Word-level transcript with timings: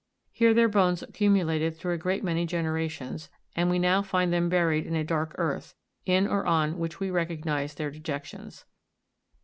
Here 0.31 0.55
their 0.55 0.67
bones 0.67 1.03
accumulated 1.03 1.77
through 1.77 1.93
a 1.93 1.97
great 1.99 2.23
many 2.23 2.47
generations, 2.47 3.29
and 3.55 3.69
we 3.69 3.77
now 3.77 4.01
find 4.01 4.33
them 4.33 4.49
buried 4.49 4.87
in 4.87 4.95
a 4.95 5.03
dark 5.03 5.35
earth, 5.37 5.75
in 6.07 6.25
or 6.25 6.43
on 6.43 6.79
which 6.79 6.99
we 6.99 7.11
recognise 7.11 7.75
their 7.75 7.91
dejections. 7.91 8.65